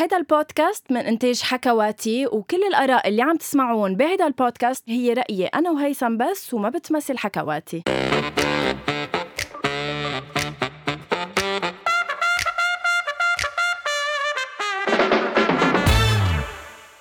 [0.00, 5.70] هيدا البودكاست من إنتاج حكواتي وكل الآراء اللي عم تسمعوها بهيدا البودكاست هي رأيي أنا
[5.70, 7.82] وهيثم بس وما بتمثل حكواتي.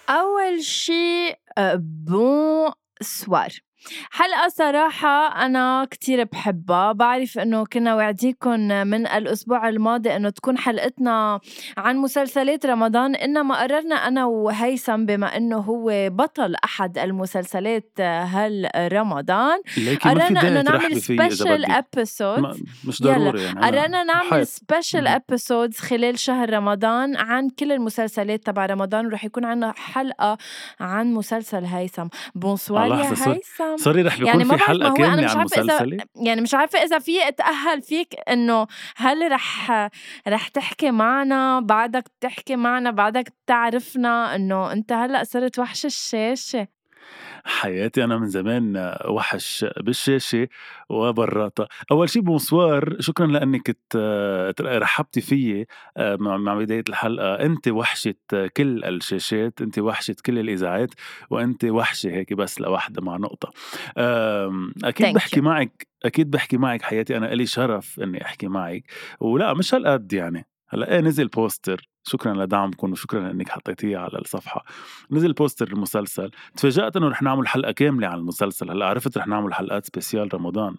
[0.09, 1.33] أول شي
[2.07, 3.68] bonsoir
[4.11, 6.91] حلقة صراحة أنا كتير بحبها.
[6.91, 11.39] بعرف إنه كنا وعديكم من الأسبوع الماضي إنه تكون حلقتنا
[11.77, 19.59] عن مسلسلات رمضان إنما قررنا أنا وهيثم بما إنه هو بطل أحد المسلسلات هالرمضان
[20.01, 23.59] قررنا إنه نعمل special episode مش ضروري يعني.
[23.59, 29.05] قررنا نعمل special episodes خلال شهر رمضان عن كل المسلسلات تبع رمضان.
[29.05, 30.37] ورح يكون عنا حلقة
[30.79, 32.07] عن مسلسل هيثم.
[32.35, 33.68] bonsoir يا هيثم.
[33.77, 35.97] sorry رح بيكون يعني في حلقة كاملة عن مسلسلي.
[36.15, 39.71] يعني مش عارفة إذا في اتاهل فيك إنه هل رح
[40.27, 46.67] رح تحكي معنا بعدك تحكي معنا بعدك تعرفنا إنه أنت هلأ صرت وحش الشاشة.
[47.45, 50.47] حياتي أنا من زمان وحش بالشاشة
[50.89, 53.77] وبراتها أول شي بونسوار شكرا لأنك
[54.61, 57.33] رحبتي فيي آه، مع بداية الحلقة.
[57.35, 58.15] أنت وحشة
[58.57, 60.89] كل الشاشات أنت وحشة كل الإذاعات
[61.29, 63.51] وأنت وحشة هيك بس لوحدة مع نقطة.
[64.83, 67.17] أكيد بحكي معك أكيد بحكي معك حياتي.
[67.17, 68.83] أنا إلي شرف إني أحكي معك.
[69.19, 70.45] ولا مش هالقد يعني.
[70.69, 71.89] هلأ إيه نزل poster.
[72.09, 74.65] شكرا لدعمكم وشكرا لإنك حطيتيه على الصفحة.
[75.11, 76.31] نزل poster المسلسل.
[76.57, 78.71] تفاجأت إنه رح نعمل حلقة كاملة عن المسلسل.
[78.71, 80.75] هلأ عرفت رح نعمل حلقات spécial رمضان.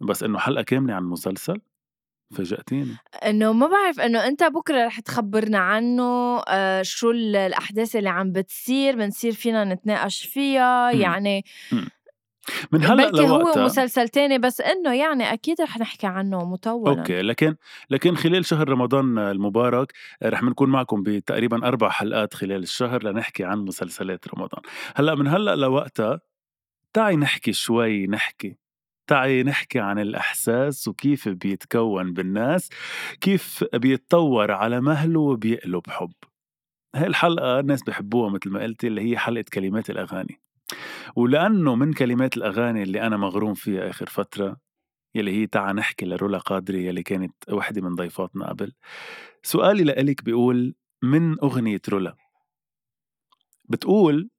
[0.00, 1.60] بس إنه حلقة كاملة عن المسلسل؟
[2.36, 2.96] فاجأتيني.
[3.26, 8.96] إنه ما بعرف إنه إنت بكرة رح تخبرنا عنه آه شو الأحداث اللي عم بتصير.
[8.96, 10.92] بنصير فينا نتناقش فيها.
[10.92, 11.00] م.
[11.00, 11.76] يعني م.
[12.72, 16.98] من هلأ بلكي هو مسلسل تاني بس إنه يعني أكيد رح نحكي عنه مطولا.
[16.98, 17.56] أوكي لكن
[17.90, 23.58] لكن خلال شهر رمضان المبارك رح نكون معكم بتقريبا أربع حلقات خلال الشهر لنحكي عن
[23.58, 24.62] مسلسلات رمضان.
[24.96, 26.20] هلأ من هلأ لوقتها
[26.92, 28.56] تعي نحكي شوي نحكي
[29.06, 32.70] تعي نحكي عن الإحساس وكيف بيتكون بالناس
[33.20, 36.12] كيف بيتطور على مهله وبيقلب حب.
[36.96, 40.41] هاي الحلقة الناس بحبوها مثل ما قلتي اللي هي حلقة كلمات الأغاني.
[41.16, 44.56] ولأنه من كلمات الأغاني اللي أنا مغروم فيها آخر فترة
[45.14, 48.72] يلي هي تعا نحكي لرولا قادري يلي كانت وحدة من ضيفاتنا قبل
[49.42, 52.16] سؤالي لإلك بيقول من أغنية رولا؟
[53.64, 54.30] بتقول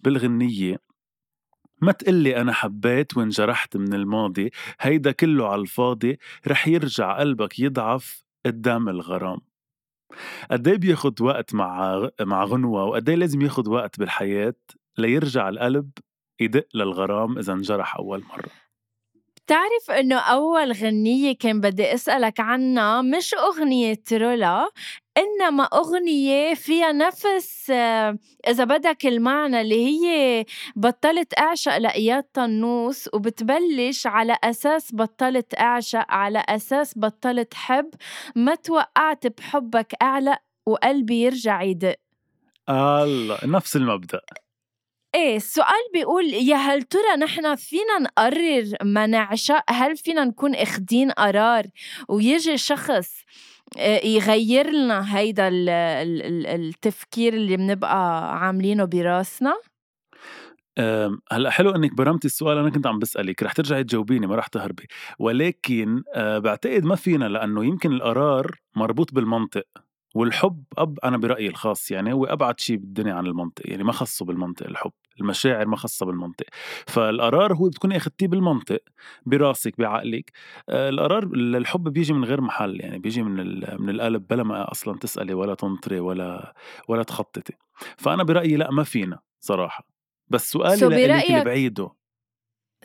[0.00, 0.78] بالغنية
[1.82, 4.50] ما تقلي أنا حبيت وانجرحت من الماضي
[4.80, 9.38] هيدا كله على الفاضي رح يرجع قلبك يضعف قدام الغرام.
[10.50, 14.54] قد إيه بياخد وقت مع مع غنوة وقد إيه لازم ياخد وقت بالحياة؟
[14.98, 15.90] ليرجع القلب
[16.40, 18.64] يدق للغرام إذا انجرح أول مرة.
[19.46, 24.70] بتعرف إنه أول غنية كان بدي أسألك عنها مش أغنية رولا
[25.18, 27.70] إنما أغنية فيها نفس
[28.48, 30.44] إذا بدك المعنى اللي هي
[30.76, 37.90] بطلت أعشق لإياد طنوس وبتبلش على أساس بطلت أعشق على أساس بطلت حب
[38.36, 41.96] ما توقعت بحبك اعلق وقلبي يرجع يدق.
[42.68, 44.20] الله نفس المبدأ.
[45.14, 51.10] إيه السؤال بيقول يا هل ترى نحن فينا نقرر ما نعشق هل فينا نكون إخدين
[51.10, 51.66] قرار؟
[52.08, 53.24] ويجي شخص
[53.78, 55.48] آه، يغير لنا هيدا
[56.54, 59.54] التفكير اللي بنبقى عاملينه براسنا؟
[61.32, 64.86] هلأ حلو إنك برمتي السؤال أنا كنت عم بسألك رح ترجعي تجاوبيني ما رح تهربي.
[65.18, 69.64] ولكن آه، بعتقد ما فينا لأنه يمكن القرار مربوط بالمنطق
[70.14, 74.24] والحب أب أنا برأيي الخاص يعني هو أبعد شيء بالدنيا عن المنطق يعني ما خصه
[74.24, 74.92] بالمنطق الحب.
[75.20, 76.46] المشاعر ما خاصة بالمنطق.
[76.86, 78.80] فالقرار هو بتكوني أخذتيه بالمنطق
[79.26, 80.32] براسك بعقلك.
[80.68, 83.36] آه، القرار الحب بيجي من غير محل يعني بيجي من
[83.82, 86.54] من القلب بلا ما أصلا تسألي ولا تنطري ولا
[86.88, 87.54] ولا تخططي.
[87.96, 89.86] فأنا برأيي لأ ما فينا صراحة.
[90.28, 91.90] بس سؤالي so لإلك اللي بعيده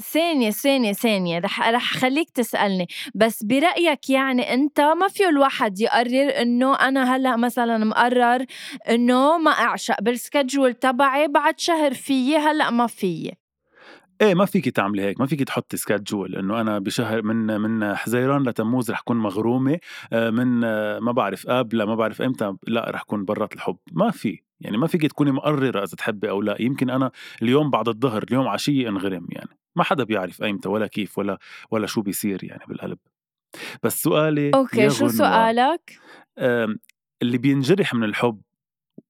[0.01, 2.87] ثانية ثانية ثانية رح رح خليك تسألني.
[3.15, 8.45] بس برأيك يعني أنت ما فيه الواحد يقرر إنه أنا هلأ مثلا مقرر
[8.89, 13.37] إنه ما أعشق بال schedule تبعي بعد شهر فيي هلأ ما فيي؟
[14.22, 18.43] إيه ما فيك تعملي هيك ما فيك تحطي schedule إنه أنا بشهر من من حزيران
[18.43, 19.79] لتموز رح كون مغرومة
[20.13, 23.78] آه، من آه، ما بعرف أب لا ما بعرف إمتى لا رح كون برات الحب.
[23.91, 24.40] ما في.
[24.61, 26.61] يعني ما فيك تكوني مقررة إذا تحبي أو لا.
[26.61, 27.11] يمكن أنا
[27.41, 29.59] اليوم بعد الظهر اليوم عشية انغرم يعني.
[29.75, 31.39] ما حدا بيعرف أيمتى ولا كيف ولا
[31.71, 32.99] ولا شو بيصير يعني بالقلب
[33.83, 35.99] بس سؤالي أوكي شو سؤالك؟
[37.21, 38.41] اللي بينجرح من الحب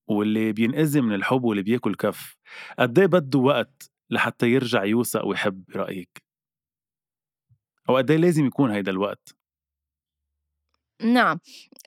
[0.07, 2.37] واللي بينأذي من الحب واللي بياكل كف
[2.79, 6.23] قد إيه بده وقت لحتى يرجع يوثق ويحب برأيك؟
[7.89, 9.35] أو قد إيه لازم يكون هيدا الوقت؟
[11.01, 11.39] نعم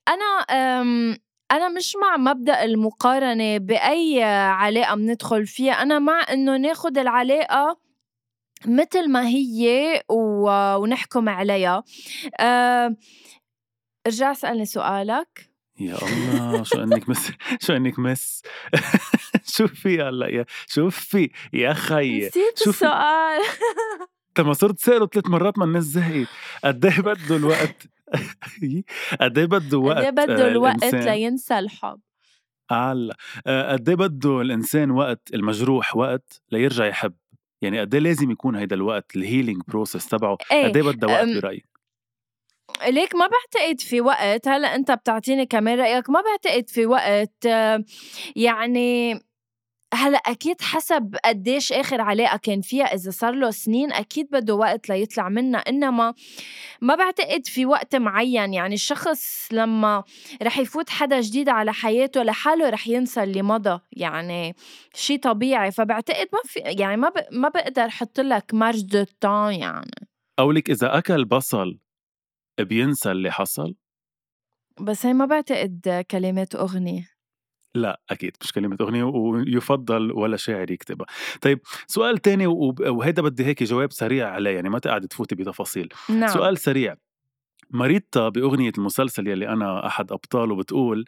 [0.09, 0.45] أنا
[1.53, 7.79] أنا مش مع مبدأ المقارنة بأي علاقة بندخل فيها أنا مع إنه ناخد العلاقة
[8.67, 10.51] متل ما هي و...
[10.77, 11.83] ونحكم عليها.
[12.41, 12.97] أه...
[14.07, 15.53] ارجع اسألني سؤالك.
[15.81, 17.31] يا الله شو إنك مس
[17.61, 18.43] شو إنك مس
[19.57, 23.41] شوفي هلأ يا شوفي يا خيي نسيت السؤال.
[24.39, 26.29] ما صرت سأله ثلاث مرات ما الناس زهقت.
[26.65, 27.83] قد إيه بده الوقت؟
[29.21, 32.01] قد إيه بده وقت قد إيه بده الوقت لينسى الحب؟
[32.71, 33.17] هلأ
[33.47, 37.15] آه، قد إيه بده الإنسان وقت المجروح وقت ليرجع يحب؟
[37.63, 41.11] يعني قد إيه لازم يكون هيدا الوقت ال healing process تبعه؟ إيه قد إيه بدها
[41.11, 41.67] وقت برأيك؟
[42.89, 47.85] ليك ما بعتقد في وقت هلأ أنت بتعطيني كمان رأيك ما بعتقد في وقت آه،
[48.37, 49.21] يعني
[49.95, 54.89] هلا أكيد حسب قديش آخر علاقة كان فيها إذا صار له سنين أكيد بده وقت
[54.89, 55.61] ليطلع منها.
[55.61, 56.15] إنما
[56.81, 60.05] ما بعتقد في وقت معين يعني الشخص لما
[60.43, 64.57] رح يفوت حدا جديد على حياته لحاله رح ينسى اللي مضى يعني
[64.95, 65.71] شيء طبيعي.
[65.73, 67.15] فبعتقد ما في يعني ما ب...
[67.33, 70.09] ما بقدر أحط لك مارج دو تان يعني.
[70.39, 71.79] أو لك إذا أكل بصل
[72.61, 73.75] بينسى اللي حصل؟
[74.81, 77.12] بس هي ما بعتقد كلمات أغنية.
[77.75, 81.07] لا أكيد مش كلمة أغنية ويفضل ولا شاعر يكتبها.
[81.41, 85.89] طيب سؤال تاني وهيدا بدي هيك جواب سريع عليه يعني ما تقعد تفوتي بتفاصيل.
[86.09, 86.29] نعم.
[86.29, 86.97] سؤال سريع.
[87.71, 91.05] ماريتا بأغنية المسلسل يلي أنا أحد أبطاله بتقول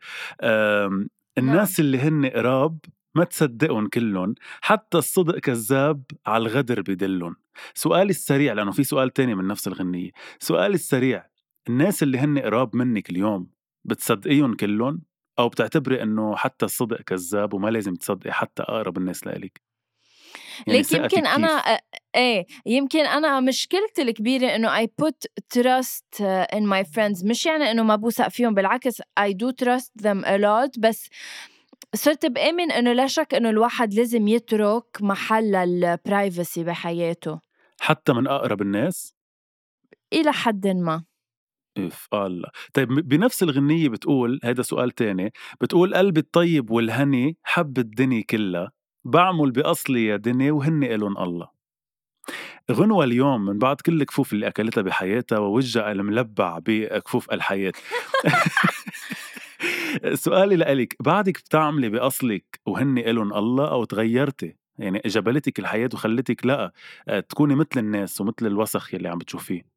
[1.39, 1.87] الناس نعم.
[1.87, 2.79] اللي هن قراب
[3.15, 7.37] ما تصدقهم كلهم حتى الصدق كذاب على الغدر بدلهم
[7.75, 10.11] سؤالي السريع لأنه في سؤال تاني من نفس الغنية.
[10.39, 11.27] سؤالي السريع
[11.69, 13.51] الناس اللي هن قراب منك اليوم
[13.85, 15.03] بتصدقيهم كلهم
[15.39, 19.61] أو بتعتبري إنه حتى الصدق كذاب وما لازم تصدقي حتى أقرب الناس لإلك؟
[20.67, 21.81] يعني ليك يمكن أنا
[22.15, 25.27] إيه يمكن أنا مشكلتي الكبيرة إنه I put
[25.59, 30.25] trust in my friends مش يعني إنه ما بوثق فيهم بالعكس I do trust them
[30.25, 31.09] a lot بس
[31.95, 37.41] صرت بآمن إنه لا شك إنه الواحد لازم يترك محل للبرايفسي بحياته.
[37.81, 39.15] حتى من أقرب الناس؟
[40.13, 41.05] إلى حد ما.
[41.79, 42.49] إف الله.
[42.75, 48.73] طيب بنفس الغنية بتقول هذا سؤال تاني بتقول قلبي الطيب والهني حب الدنيا كلها
[49.05, 51.49] بعمل بأصلي يا دنيا وهن إلن الله.
[52.73, 57.73] غنوة اليوم من بعد كل الكفوف اللي أكلتها بحياتها ووجهها الملبع بكفوف الحياة.
[60.15, 66.73] سؤالي لإلك بعدك بتعملي بأصلك وهن إلن الله أو تغيرتي؟ يعني جبلتك الحياة وخلتك لأ
[67.29, 69.74] تكوني مثل الناس ومثل الوسخ يلي عم بتشوفيه.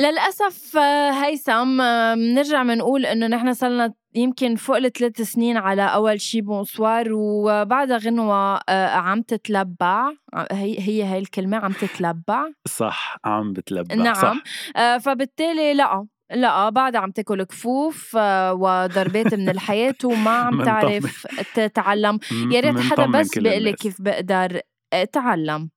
[0.00, 0.76] للأسف
[1.22, 1.76] هيثم
[2.14, 8.56] بنرجع بنقول إنه نحن صرنا يمكن فوق الثلاث سنين على أول شي بونسوار وبعدها غنوة
[8.68, 10.12] آه، عم تتلبع.
[10.52, 12.46] هي هي هاي الكلمة عم تتلبع.
[12.68, 14.14] صح عم بتلبع نعم.
[14.14, 14.42] صح.
[14.76, 21.26] آه، فبالتالي لا لا بعدها عم تاكل كفوف آه، وضربات من الحياة وما عم تعرف
[21.54, 22.18] تتعلم.
[22.50, 24.60] يا ريت حدا بس بيقول كيف بقدر
[24.92, 25.70] أتعلم.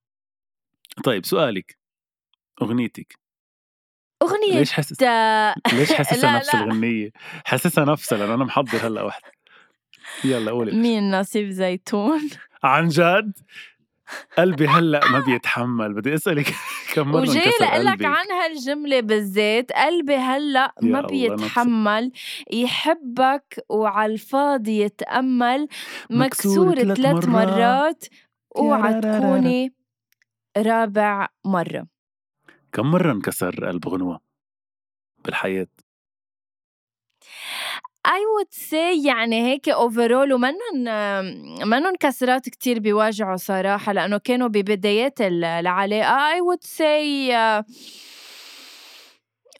[1.04, 1.78] طيب سؤالك.
[2.62, 3.25] أغنيتك.
[4.22, 5.02] أغنية ليش حاسس
[5.74, 7.10] ليش حاسسها نفس الغنية؟
[7.46, 9.32] حاسسها نفسها لأنه أنا محضر هلأ واحدة
[10.24, 12.30] يلا قولي مين؟ نصيف زيتون؟
[12.64, 13.38] عن جد؟
[14.38, 15.94] قلبي هلأ ما بيتحمل.
[15.94, 16.54] بدي أسألك
[16.94, 17.52] كم مرة وجاي
[17.84, 22.12] لك عن هالجملة بالذات قلبي هلأ ما بيتحمل.
[22.52, 25.68] يحبك وعلى الفاضي يتأمل.
[26.10, 28.06] مكسور ثلاث مرات, مرات.
[28.58, 29.74] اوعى تكوني
[30.58, 31.95] رابع مرة.
[32.76, 34.20] كم مرة انكسر قلب غنوة
[35.26, 35.68] بالحياة؟
[38.08, 40.84] I would say يعني هيك اوفرول ومنن
[41.68, 46.36] منن كسرات كتير بيواجعوا صراحة لأنه كانوا ببدايات العلاقة.
[46.36, 47.64] I would say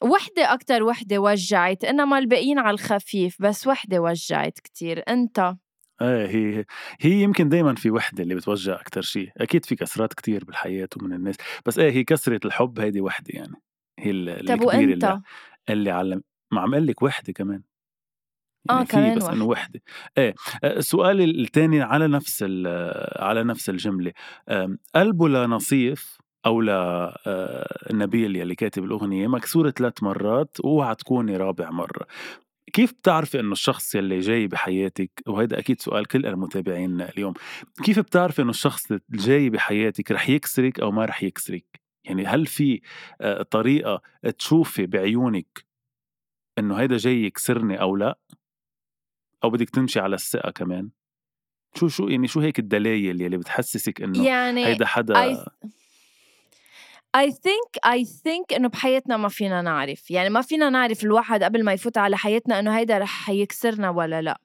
[0.02, 5.02] وحدة أكتر وحدة وجعت إنما الباقيين على الخفيف بس وحدة وجعت كتير.
[5.08, 5.56] أنت؟
[6.02, 6.64] إيه هي
[7.00, 11.12] هي يمكن دايما في وحدة اللي بتوجع أكثر شيء أكيد في كسرات كتير بالحياة ومن
[11.12, 11.36] الناس
[11.66, 13.54] بس إيه هي كسرة الحب هيدي وحدة يعني.
[13.98, 15.22] هي طب وأنت؟ اللي,
[15.70, 16.22] اللي علم
[16.52, 17.62] ما عم أقول لك وحدة كمان.
[18.70, 19.80] يعني آه كمان بس إنه وحدة.
[20.18, 20.34] إيه
[20.64, 22.42] السؤال الثاني على نفس
[23.16, 24.12] على نفس الجملة.
[24.94, 26.60] قلبه لنصيف أو
[27.90, 32.06] لنبيل يلي كاتب الأغنية مكسورة ثلاث مرات واوعى تكوني رابع مرة.
[32.72, 37.34] كيف بتعرفي إنه الشخص يلي جاي بحياتك وهذا أكيد سؤال كل المتابعين اليوم
[37.84, 42.80] كيف بتعرفي إنه الشخص الجاي بحياتك رح يكسرك أو ما رح يكسرك؟ يعني هل في
[43.20, 44.02] آه، طريقة
[44.38, 45.64] تشوفي بعيونك
[46.58, 48.18] إنه هيدا جاي يكسرني أو لا؟
[49.44, 50.90] أو بدك تمشي على الثقة كمان؟
[51.74, 55.36] شو شو يعني شو هيك الدلايل يلي بتحسسك إنه يعني هيدا حدا I
[57.24, 60.10] think I think إنه بحياتنا ما فينا نعرف.
[60.10, 64.22] يعني ما فينا نعرف الواحد قبل ما يفوت على حياتنا إنه هيدا رح يكسرنا ولا
[64.22, 64.38] لا.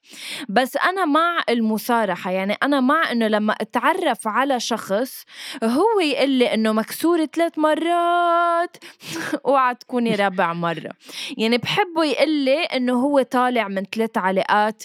[0.49, 5.23] بس أنا مع المصارحة يعني أنا مع إنه لما أتعرف على شخص
[5.63, 8.77] هو يقول لي إنه مكسور ثلاث مرات
[9.47, 10.91] اوعى تكوني رابع مرة.
[11.37, 14.83] يعني بحبه يقول لي إنه هو طالع من ثلاث علاقات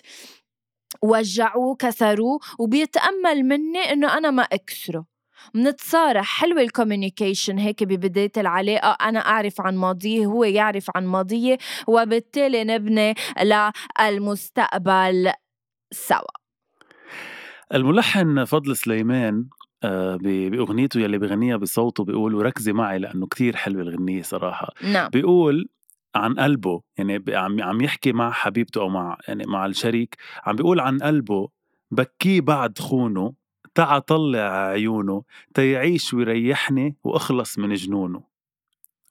[1.03, 5.16] وجعوه كسروه وبيتأمل مني إنه أنا ما أكسره.
[5.55, 8.91] منتصارح حلوة الكوميونيكيشن هيك ببداية العلاقة.
[9.09, 13.15] أنا أعرف عن ماضيه هو يعرف عن ماضيه وبالتالي نبني
[14.01, 15.33] للمستقبل
[15.91, 16.37] سوا.
[17.75, 19.47] الملحن فضل سليمان
[19.85, 24.73] آه، بأغنيته يلي بغنيها بصوته بيقول وركزي معي لأنه كتير حلوة الغنية صراحة.
[24.83, 25.09] نعم.
[25.09, 25.69] بيقول
[26.17, 30.81] عن قلبه يعني عم عم يحكي مع حبيبته أو مع يعني مع الشريك عم بيقول
[30.81, 31.49] عن قلبه
[31.91, 33.33] بكيه بعد خونه
[33.77, 35.23] تعا طلع عيونه
[35.55, 38.23] تيعيش ويريحني وأخلص من جنونه.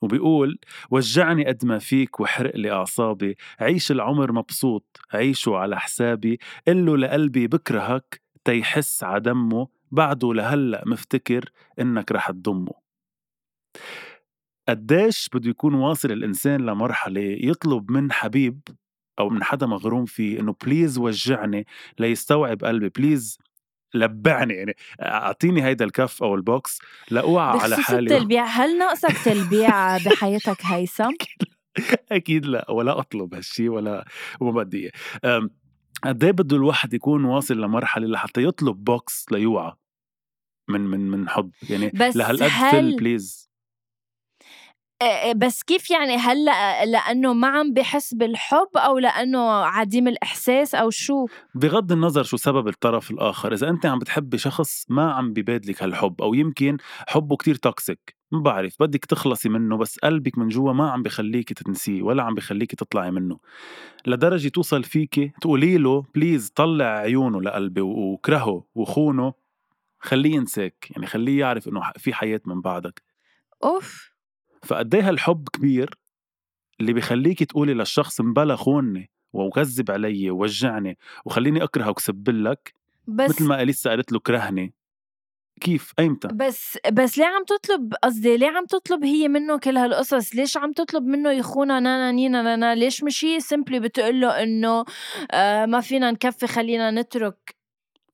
[0.02, 0.60] وبيقول
[0.92, 7.48] وجعني قد ما فيك وحرق لي أعصابي عيش العمر مبسوط عيشه على حسابي قله لقلبي
[7.48, 12.74] بكرهك تيحس عدمه بعده لهلأ مفتكر إنك رح تضمه.
[14.70, 18.60] قديش بده يكون واصل الإنسان لمرحلة يطلب من حبيب
[19.20, 21.66] أو من حدا مغروم فيه إنه please وجعني
[22.00, 23.38] ليستوعب قلبي please
[23.96, 26.80] لبعني يعني أعطيني هيدا الكف أو البوكس
[27.12, 28.16] لأوعى على حالي.
[28.16, 31.12] التلبيع هل ناقصك تلبيع بحياتك هيثم؟
[32.12, 34.06] أكيد لا ولا أطلب هالشي ولا
[34.40, 34.92] وما بدي
[36.04, 39.74] قد إيه بده الواحد يكون واصل لمرحلة لحتى يطلب بوكس ليوعى
[40.70, 42.98] من من من حب؟ يعني بس لهالقد هل...
[42.98, 43.50] please
[45.36, 51.25] بس كيف يعني؟ هلا لأنه ما عم بحس بالحب أو لأنه عديم الإحساس أو شو؟
[51.56, 56.22] بغض النظر شو سبب الطرف الآخر إذا أنت عم بتحبي شخص ما عم ببادلك هالحب
[56.22, 60.92] أو يمكن حبه كتير toxic ما بعرف بدك تخلصي منه بس قلبك من جوا ما
[60.92, 63.40] عم بخليكي تنسيه ولا عم بخليكي تطلعي منه.
[64.08, 69.34] لدرجة توصل فيكي تقولي له please طلع عيونه لقلبي وكرهه وخونه
[70.00, 73.04] خليه ينساك يعني خليه يعرف إنه في حياة من بعدك.
[73.64, 74.15] أوف!
[74.66, 75.98] فقد إيه هالحب كبير
[76.82, 82.74] اللي بخليكي تقولي للشخص مبلا خونني وكذب علي ووجعني وخليني أكرهك وسبلك
[83.08, 84.74] بس مثل ما أليسا قالت له كرهني
[85.62, 90.36] كيف؟ أيمتى؟ بس بس ليه عم تطلب قصدي ليه عم تطلب هي منه كل هالقصص؟
[90.36, 94.86] ليش عم تطلب منه يخونا نانا نينا نانا ليش مش هي سمبلي بتقول له إنه
[95.32, 97.56] آه ما فينا نكفي خلينا نترك؟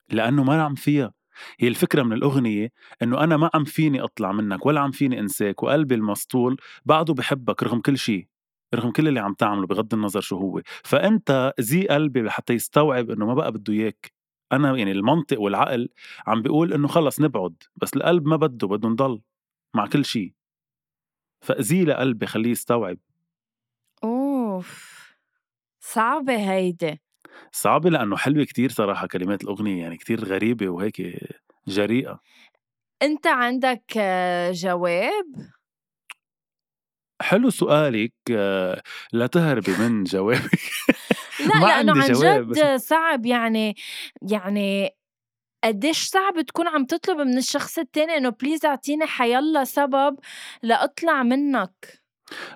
[0.09, 1.13] لأنه ما عم فيها.
[1.59, 2.71] هي الفكرة من الأغنية
[3.01, 7.63] إنه أنا ما عم فيني أطلع منك ولا عم فيني أنساك وقلبي المسطول بعده بحبك
[7.63, 8.27] رغم كل شيء
[8.75, 10.61] رغم كل اللي عم تعمله بغض النظر شو هو.
[10.83, 14.13] فأنت زي قلبي لحتى يستوعب إنه ما بقى بده إياك.
[14.51, 15.89] أنا يعني المنطق والعقل
[16.27, 19.21] عم بيقول إنه خلص نبعد بس القلب ما بده بده نضل
[19.75, 20.33] مع كل شيء
[21.41, 22.97] فأذيه لقلبي خليه يستوعب.
[24.03, 25.01] أوف!
[25.79, 27.01] صعبة هيدي.
[27.51, 31.01] صعبة لأنه حلوة كتير صراحة كلمات الأغنية يعني كتير غريبة وهيك
[31.67, 32.19] جريئة.
[33.01, 33.97] أنت عندك
[34.51, 35.25] جواب؟
[37.21, 38.13] حلو سؤالك
[39.13, 40.59] لا تهربي من جوابك.
[41.39, 43.75] لا ما لأنه عن جد صعب يعني
[44.31, 44.89] يعني
[45.63, 50.19] قديش صعب تكون عم تطلب من الشخص التاني إنه بليز أعطيني حيلا سبب
[50.63, 52.01] لأطلع منك.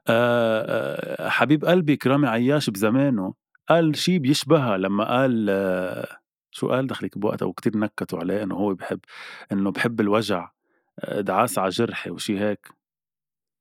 [0.07, 3.33] أه حبيب قلبي كرامي عياش بزمانه.
[3.69, 5.49] قال شيء بيشبهها لما قال
[6.51, 8.99] شو قال؟ دخلك بوقتها وكتير نكتوا عليه إنه هو بحب
[9.51, 10.51] إنه بحب الوجع
[11.17, 12.69] دعاس على جرحي وشي هيك.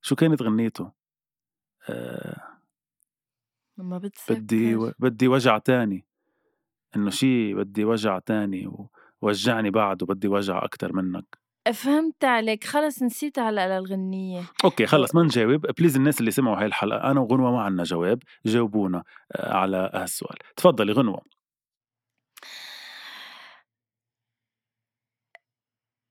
[0.03, 0.93] شو كانت غنيته؟
[3.77, 4.93] ما بتسكر بدي و...
[4.99, 6.05] بدي وجع تاني.
[6.97, 8.89] إنه شي بدي وجع تاني
[9.23, 11.44] ووجعني بعد وبدي وجع أكتر منك.
[11.73, 14.43] فهمت عليك خلص نسيت هلأ للغنية.
[14.65, 15.67] okay خلص ما نجاوب.
[15.67, 18.19] please الناس اللي سمعوا هاي الحلقة أنا وغنوة ما عنا جواب.
[18.47, 20.37] جاوبونا آه، على هالسؤال.
[20.57, 21.23] تفضلي غنوة.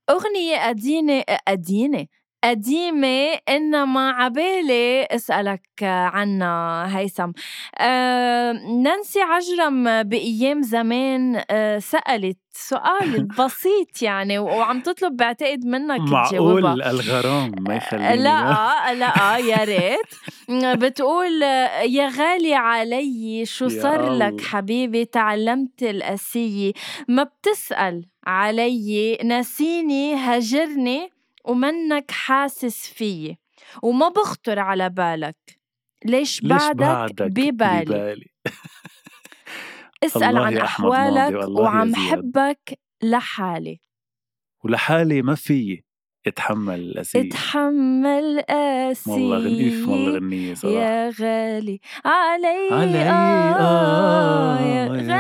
[0.09, 2.07] أغنية قديمة قديمة.
[2.43, 7.31] قديمة إنما عبالي أسألك عنها هيثم.
[7.77, 8.51] أه
[8.83, 17.51] نانسي عجرم بأيام زمان أه سألت سؤال بسيط يعني وعم تطلب بعتقد منك معقول الغرام
[17.59, 18.17] ما يخليني.
[18.17, 20.13] لا لا يا ريت.
[20.79, 26.71] بتقول يا غالي علي شو صار لك حبيبي؟ تعلمت القسية
[27.07, 31.12] ما بتسأل علي ناسيني هجرني
[31.43, 33.37] ومنك حاسس فيي
[33.83, 35.37] وما بخطر على بالك.
[36.05, 38.25] ليش, ليش بعدك, بعدك؟ ببالي, ببالي.
[40.03, 43.79] اسأل عن أحوالك وعم حبك لحالي.
[44.63, 45.83] ولحالي ما فيي
[46.27, 51.79] اتحمل القاسية اتحمل قاسي والله غنيف والله غنية صراحة يا غالي.
[52.05, 52.99] علي علي
[53.59, 55.11] آه يا غالي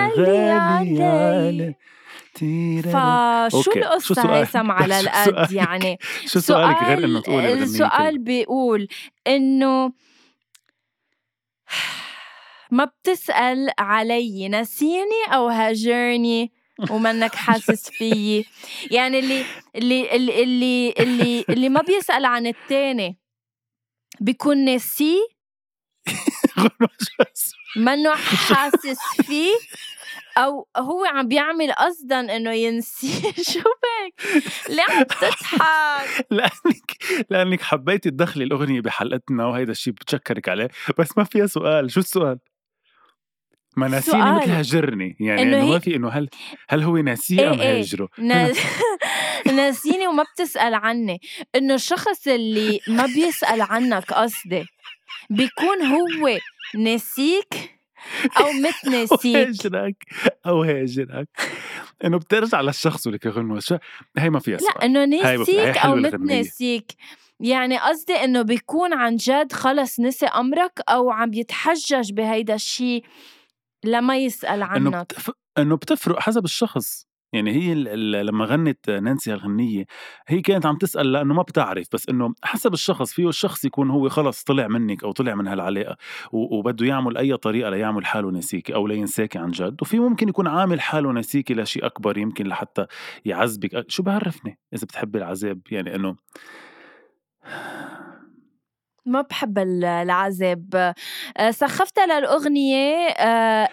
[0.51, 1.57] علي علي.
[1.65, 1.73] تيرارا.
[2.37, 8.87] فشو أوكي، القصة؟ هيثم على القد؟ يعني شو سؤالك غير إنه تقولي السؤال؟ بيقول
[9.27, 9.93] إنه
[12.71, 16.51] ما بتسأل علي نسيني أو هاجرني
[16.89, 18.45] ومنك حاسس فيي
[18.91, 23.17] يعني اللي اللي اللي اللي اللي, اللي ما بيسأل عن التاني
[24.19, 25.27] بيكون ناسيه
[27.85, 29.51] منه حاسس فيه؟
[30.37, 36.91] أو هو عم بيعمل قصدا إنه ينسيه شو بك؟ ليه عم تضحك؟ لانك
[37.29, 40.67] لأنك حبيتي تدخلي الأغنية بحلقتنا وهيدا الشيء بتشكرك عليه.
[40.97, 41.91] بس ما فيها سؤال.
[41.91, 42.37] شو السؤال؟
[43.77, 45.17] ما ناسيني مثل هاجرني.
[45.19, 46.29] يعني إنه ما هي- في إنه هل
[46.69, 47.79] هل هو ناسيه أم إيه إيه.
[47.79, 48.57] هاجره؟ ناس-
[49.47, 51.19] ناسيني وما بتسأل عني.
[51.55, 54.65] إنه الشخص اللي ما بيسأل عنك قصدي.
[55.29, 56.37] بيكون هو
[56.75, 57.79] ناسيك
[58.37, 60.03] أو متناسيك هاجرك
[60.45, 61.27] أو هاجرك.
[62.05, 63.19] إنه بترجع للشخص اللي
[63.59, 63.77] شو؟
[64.17, 65.95] هي ما فيها لا إنه ناسيك أو.
[65.95, 66.91] متناسيك
[67.39, 73.05] يعني قصدي إنه بيكون عن جد خلص نسي أمرك أو عم يتحجج بهيدا الشيء
[73.85, 75.15] لما يسأل إنه عنك.
[75.57, 77.07] إنه بتفرق حسب الشخص.
[77.33, 77.87] يعني هي ال...
[78.15, 78.25] ال...
[78.25, 79.85] لما غنت نانسي هالغنية
[80.27, 84.09] هي كانت عم تسأل لأنه ما بتعرف بس إنه حسب الشخص فيه الشخص يكون هو
[84.09, 85.97] خلص طلع منك أو طلع من هالعلاقة.
[86.31, 90.81] وبده يعمل أي طريقة ليعمل حاله ناسيكي أو لينساكي عن جد وفي ممكن يكون عامل
[90.81, 92.85] حاله ناسيكي لشيء أكبر يمكن لحتى
[93.25, 93.85] يعذبك.
[93.87, 96.15] شو بعرفني إذا بتحبي العذاب؟ يعني إنه
[99.05, 100.93] ما بحب ال- العذاب.
[101.37, 103.23] آه، سخفت للأغنية آه،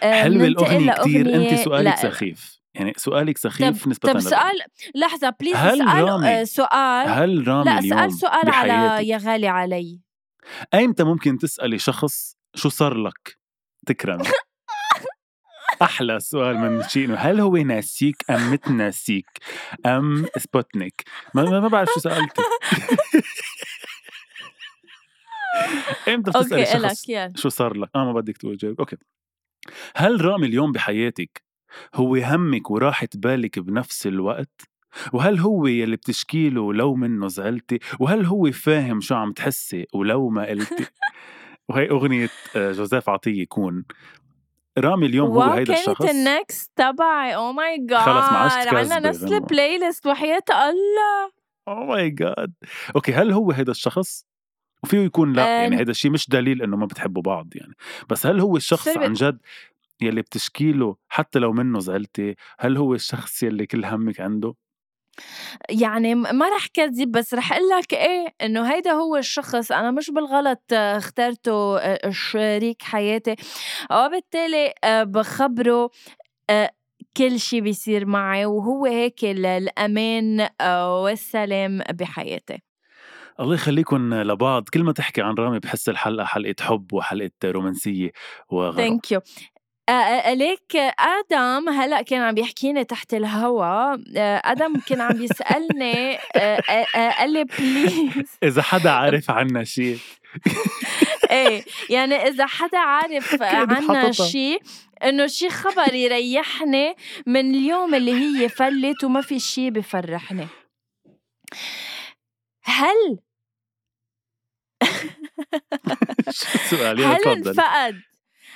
[0.03, 2.60] آه، حلوة الأغنية كتير أنت سؤالك لا، سخيف.
[2.75, 4.19] يعني سؤالك سخيف نسبة طب.
[4.21, 4.53] سؤال
[4.95, 7.09] لحظة بليز هل اسأل رامي- آه، سؤال.
[7.09, 10.01] هل رامي لا اليوم اسأل سؤال على يا غالي علي.
[10.75, 13.39] ايمتى ممكن تسألي شخص شو صار لك؟
[13.87, 14.25] تكرمي.
[15.83, 19.27] أحلى سؤال من شيء انه هل هو ناسيك أم متناسيك
[19.87, 21.03] أم سبوتنيك
[21.35, 22.43] ما, ما بعرف شو سالتي
[26.09, 27.07] إمتى بتسألي شخص
[27.41, 28.97] شو صار لك؟ آه ما بدك تقول جاوب okay.
[29.97, 31.43] هل رامي اليوم بحياتك
[31.95, 34.71] هو همك وراحة بالك بنفس الوقت؟
[35.13, 40.47] وهل هو يلي بتشكيله لو منه زعلتي؟ وهل هو فاهم شو عم تحسي ولو ما
[40.47, 40.87] قلتي؟
[41.69, 43.85] وهي أغنية آه، جوزيف عطية كون
[44.79, 46.11] رامي اليوم هو هيدا كانت الشخص.
[46.11, 47.35] ال next تبعي.
[47.35, 49.25] oh my God خلص ما عادش عنا نفس.
[49.25, 51.33] ال playlist وحياة الله.
[51.69, 52.53] oh my God
[52.97, 54.27] okay هل هو هيدا الشخص؟
[54.83, 55.79] وفيه يكون لا يعني أم.
[55.79, 57.75] هيدا الشيء مش دليل إنه ما بتحبوا بعض يعني.
[58.09, 59.39] بس هل هو الشخص عن جد
[60.03, 64.55] يلي بتشكيله حتى لو منه زعلتي؟ هل هو الشخص يلي كل همك عنده؟
[65.71, 70.11] يعني ما رح كذب بس رح أقول لك إيه إنه هيدا هو الشخص أنا مش
[70.11, 73.35] بالغلط آه، اخترته آه، شريك حياتي.
[73.93, 75.91] وبالتالي آه، بخبره
[77.17, 80.49] كل شي بيصير معي وهو هيك ال- الأمان
[81.03, 82.59] والسلام بحياتي.
[83.41, 84.69] الله يخليكم لبعض.
[84.69, 88.13] كل ما تحكي عن رامي بحس الحلقة حلقة حب وحلقة رومانسية
[88.49, 89.21] وغرام ثانك يو
[90.33, 93.95] ليك آدم هلأ كان عم يحكيني تحت الهوا.
[94.53, 96.17] آدم كان عم يسألني
[96.95, 99.99] قال لي please إذا حدا عارف عنا شيء
[101.31, 104.13] إيه يعني إذا حدا عارف عنا.
[104.13, 104.63] شيء
[105.05, 106.95] إنه شي خبر يريحني
[107.27, 110.47] من اليوم اللي هي فلت وما في شي بفرحني.
[112.65, 113.19] هل
[116.83, 118.01] هل انفقد؟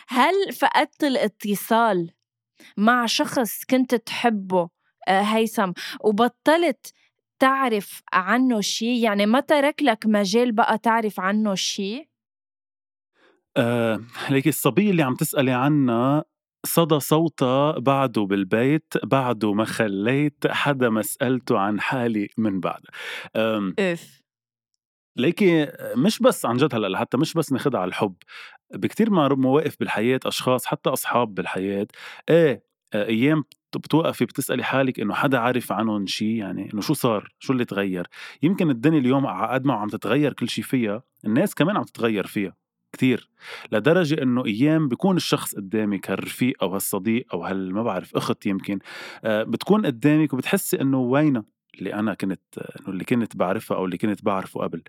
[0.08, 2.10] هل فقدت الاتصال
[2.76, 4.68] مع شخص كنت تحبه
[5.08, 6.92] آه، هيثم وبطلت
[7.38, 12.08] تعرف عنه شي؟ يعني ما ترك لك مجال بقى تعرف عنه شي؟
[13.56, 16.24] آه ليك الصبية اللي عم تسألي عنها
[16.66, 22.80] صدى صوتها بعده بالبيت بعده ما خليت حدا ما سألته عن حالي من بعد.
[23.36, 24.20] آم، إف.
[25.16, 28.14] ليكي مش بس عن جد هلأ لحتى مش بس ناخدها على الحب.
[28.76, 30.90] بكتير مواقف بالحياة أشخاص حتى
[32.30, 32.62] إيه
[32.94, 37.32] آه، أيام بت- بتوقفي بتسألي حالك إنه حدا عارف عنهم شيء يعني إنه شو صار؟
[37.38, 38.06] شو اللي تغير؟
[38.42, 42.56] يمكن الدنيا اليوم قد ما عم تتغير كل شيء فيها الناس كمان عم تتغير فيها
[42.92, 43.30] كتير
[43.72, 48.78] لدرجة إنه أيام بيكون الشخص قدامك هالرفيق أو هالصديق أو هال ما بعرف أخت يمكن
[49.24, 51.44] آه، بتكون قدامك وبتحسي إنه وينها؟
[51.78, 52.40] اللي أنا كنت
[52.88, 54.82] اللي كنت بعرفها أو اللي كنت بعرفه قبل.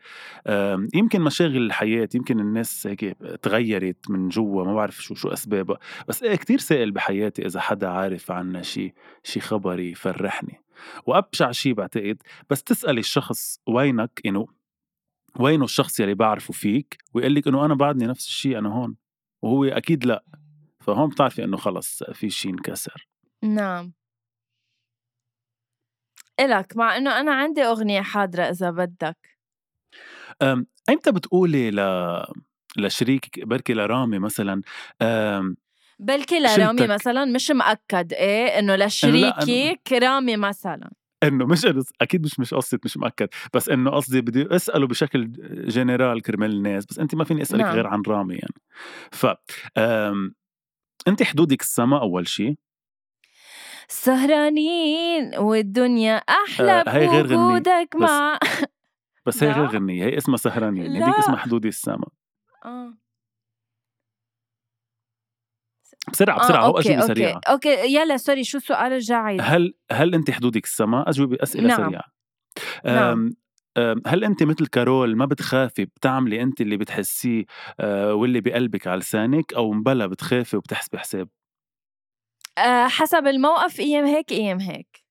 [0.93, 3.05] يمكن مشاغل الحياة يمكن الناس هيك
[3.41, 5.77] تغيرت من جوا ما بعرف شو شو أسبابها.
[6.07, 8.93] بس إيه كتير سائل بحياتي إذا حدا عارف عنا شي
[9.23, 10.61] شي خبر يفرحني
[11.05, 12.17] وأبشع شي بعتقد.
[12.49, 14.47] بس تسألي الشخص وينك إنه
[15.39, 18.95] وينه الشخص يلي بعرفه فيك ويقول لك إنه أنا بعدني نفس الشيء أنا هون.
[19.41, 20.23] وهو أكيد لأ.
[20.79, 23.07] فهون بتعرفي إنه خلص في شيء انكسر.
[23.43, 23.93] نعم.
[26.39, 29.17] إلك مع إنه أنا عندي أغنية حاضرة إذا بدك.
[30.41, 31.81] أم، أيمتى بتقولي ل
[32.77, 34.61] لشريكك بركي لرامي مثلا؟
[35.01, 35.57] أم،
[35.99, 36.89] بلكي لرامي شلتك.
[36.89, 40.91] مثلا مش مأكد إيه؟ إنه لا، لشريكك رامي مثلا.
[41.23, 41.65] إنه مش
[42.01, 45.31] أكيد مش مش قصة مش مؤكد بس إنه قصدي بدي أسأله بشكل
[45.67, 47.75] جنرال كرمال الناس بس انت ما فيني أسألك نعم.
[47.75, 48.53] غير عن رامي يعني.
[49.11, 49.25] ف
[51.07, 52.55] انت حدودك السما أول شيء
[53.87, 58.39] سهرانين والدنيا أحلى آه، هاي غير غنية، بوجودك بس- مع
[59.25, 59.51] بس هي.
[59.57, 60.95] غير غنية هي اسمها سهرانين.
[61.03, 62.07] هذيك اسمها حدودي السما
[62.65, 62.93] آه.
[66.13, 69.73] بسرعة آه، بسرعة هو okay أجوبة okay سريعة okay يلا sorry شو السؤال الجاي هل
[69.91, 71.77] هل أنت حدودك السما؟ أجوبة أسئلة نعم.
[71.87, 72.03] سريعة
[72.85, 73.35] نعم.
[73.77, 77.45] أم، هل أنت مثل كارول ما بتخافي بتعملي أنت اللي بتحسيه
[77.79, 81.27] أه، واللي بقلبك على لسانك أو مبلا بتخافي وبتحسبي حساب؟
[82.57, 85.05] آه حسب الموقف أيام هيك أيام هيك.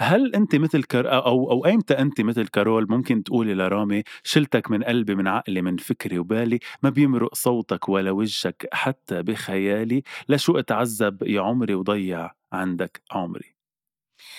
[0.00, 1.12] هل انت مثل كر...
[1.14, 5.76] أو أو ايمتى انت مثل كارول ممكن تقولي لرامي شلتك من قلبي من عقلي من
[5.76, 13.02] فكري وبالي ما بيمرق صوتك ولا وجهك حتى بخيالي لشو أتعذب يا عمري وضيع عندك
[13.12, 13.54] عمري.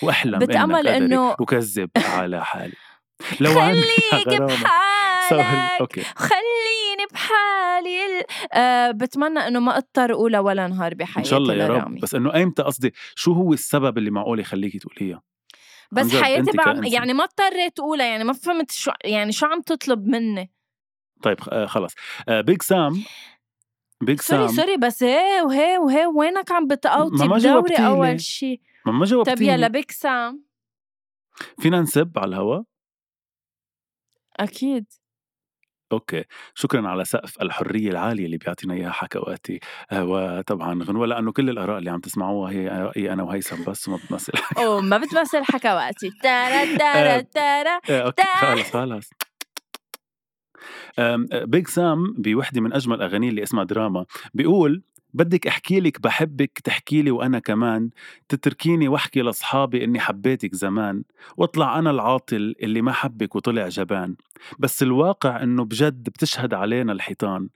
[0.02, 0.38] وأحلم
[0.94, 2.76] قدري إنه- وكذب على حالي.
[3.40, 3.84] لو خليك
[5.28, 6.00] سوري بحالك أوكي.
[6.02, 6.69] خليني
[7.12, 11.66] بحالي ال- آه بتمنى إنه ما أضطر اولى ولا نهار إن بحياتي شاء الله يا
[11.66, 11.76] رب.
[11.76, 12.00] لرامي.
[12.00, 15.22] بس إنه ايمتى قصدي شو هو السبب اللي معقول يخليكي تقوليها؟
[15.92, 16.84] بس حياتي بعم.
[16.84, 20.52] يعني ما اضطريت اولى يعني ما فهمت شو يعني شو عم تطلب مني.
[21.22, 21.94] طيب آه خلص.
[22.28, 23.02] آه بيج سام
[24.00, 27.76] بيج سوري سام سوري بس هي وهي وهي وينك عم بتقوطي بدوري.
[27.86, 30.44] أول شيء ما ما جاوبتيني يلا بيك سام
[31.58, 32.62] فينا نسب على الهوا؟
[34.40, 34.86] أكيد.
[35.92, 36.24] أوكي.
[36.54, 39.60] شكرا على سقف الحرية العالية اللي بيعطينا إياها حكواتي.
[39.92, 43.96] آه، وطبعا غنوه لأنه كل الآراء اللي عم تسمعوها هي رأيي أنا وهيثم بس وما
[43.96, 44.32] بتمثل.
[44.58, 46.10] أو ما بتمثل حكواتي.
[46.22, 49.10] تارا تارا تارا آه، أوكي تا- خلص خلص
[50.98, 54.04] آه، بيج سام بوحدة من أجمل أغانيه اللي اسمها دراما.
[54.34, 54.82] بيقول
[55.14, 57.90] بدك أحكي لك بحبك تحكي لي وأنا كمان
[58.28, 61.02] تتركيني وأحكي لأصحابي إني حبيتك زمان
[61.36, 64.16] واطلع أنا العاطل اللي ما حبك وطلع جبان.
[64.58, 67.48] بس الواقع إنه بجد بتشهد علينا الحيطان.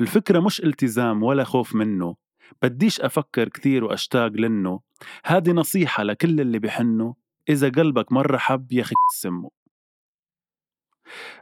[0.00, 2.16] الفكرة مش التزام ولا خوف منه.
[2.62, 4.80] بديش أفكر كثير وأشتاق لنه
[5.24, 7.14] هذه نصيحة لكل اللي بحنه
[7.48, 9.61] إذا قلبك مرة حب يا أخي سمه.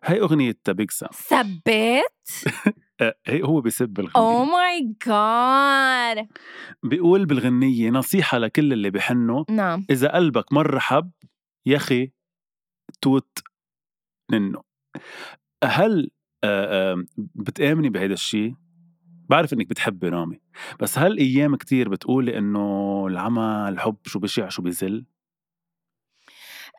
[0.05, 0.57] هاي أغنية
[0.91, 1.09] سام.
[1.13, 2.45] سبيت؟
[3.01, 6.29] آه، هي هو بيسب أو الغنية ماي جاد
[6.83, 9.87] بيقول بالغنية نصيحة لكل اللي بحنه نعم.
[9.91, 11.11] إذا قلبك مرة حب
[11.67, 12.13] يا أخي
[13.01, 13.39] توت
[14.31, 14.63] منه.
[15.65, 16.11] هل
[16.45, 17.05] آه،
[17.35, 18.55] بتآمني بهيدا الشيء؟
[19.31, 20.41] بعرف إنك بتحبي رامي
[20.81, 25.05] بس هل أيام كتير بتقولي إنه العمى الحب شو بشع شو بيزل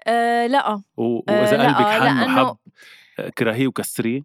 [0.07, 0.81] آه لا.
[0.97, 2.57] و- وإذا لا، قلبك حن لأنه- وحب
[3.19, 4.21] آه، كرهيه وكسرية؟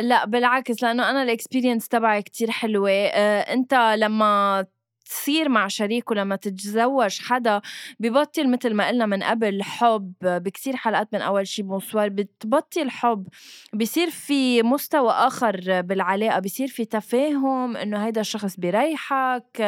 [0.00, 2.90] لا بالعكس لأنه أنا ال experience تبعي كتير حلوة.
[2.90, 4.66] آه، أنت لما
[5.08, 7.60] تصير مع شريك ولما تتزوج حدا
[8.00, 13.28] ببطل مثل ما قلنا من قبل حب بكتير حلقات من أول شي bonsoir بتبطل حب.
[13.74, 19.60] بصير في مستوى آخر بالعلاقة بصير في تفاهم إنه هيدا الشخص بيريحك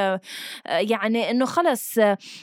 [0.67, 1.99] يعني إنه خلص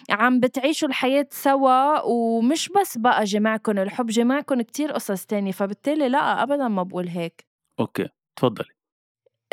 [0.09, 6.43] عم بتعيشوا الحياة سوا ومش بس بقى جماعكم الحب جماعكم كتير قصص تانية فبالتالي لا
[6.43, 7.45] ابدا ما بقول هيك.
[7.79, 8.76] أوكي تفضلي.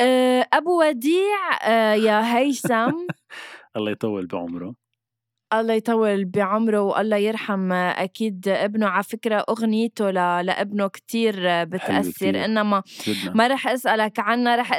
[0.00, 2.92] آه، أبو وديع آه، يا هيثم.
[3.76, 4.74] الله يطول بعمره.
[5.52, 8.86] الله يطول بعمره والله يرحم أكيد ابنه.
[8.86, 11.64] على فكرة أغنيته ل- لابنه كتير.
[12.44, 13.32] إنما جدا.
[13.34, 14.72] ما رح أسألك عنها رح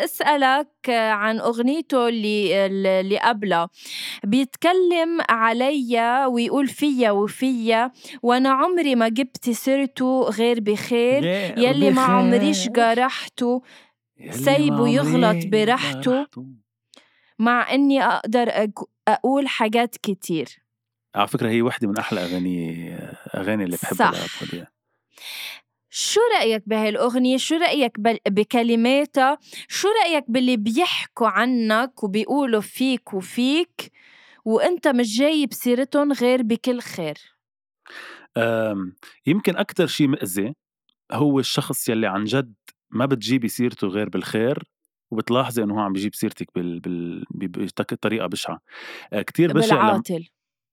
[0.89, 2.65] آه، عن أغنيته اللي
[2.99, 3.69] اللي قبلها
[4.23, 7.91] بيتكلم عليا ويقول فيا وفيا
[8.23, 11.23] وأنا عمري ما جبت سيرته غير بخير
[11.58, 13.62] يلي ما عمريش جرحته.
[14.32, 16.28] سايبه يغلط براحته.
[17.39, 20.47] مع إني أقدر أج- أقول حاجات كتير
[21.15, 22.93] على فكرة هي وحدة من أحلى أغاني
[23.36, 24.43] أغاني اللي بحبها صح.
[25.89, 27.99] شو رأيك بهاي الأغنية؟ شو رأيك
[28.30, 33.91] بكلماتها؟ شو رأيك باللي بيحكوا عنك وبيقولوا فيك وفيك
[34.45, 37.17] وأنت مش جايب سيرتهم غير بكل خير
[39.25, 40.56] يمكن أكتر شيء مأذي
[41.12, 42.54] هو الشخص يلي عن جد
[42.95, 44.63] ما بتجيبي سيرته غير بالخير
[45.12, 46.79] وبتلاحظي إنه هو عم بيجيب سيرتك بال...
[46.79, 47.25] بال...
[47.93, 48.60] بطريقة بشعة.
[49.13, 50.29] آه، كتير بشع بالعاطل.